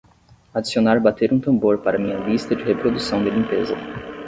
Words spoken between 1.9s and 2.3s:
minha